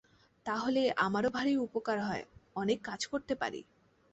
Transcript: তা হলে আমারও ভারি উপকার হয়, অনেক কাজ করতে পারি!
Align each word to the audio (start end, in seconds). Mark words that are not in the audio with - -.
তা 0.45 0.55
হলে 0.55 0.83
আমারও 1.05 1.29
ভারি 1.29 1.53
উপকার 1.65 1.97
হয়, 2.01 2.23
অনেক 2.55 2.79
কাজ 2.83 3.01
করতে 3.11 3.33
পারি! 3.35 3.61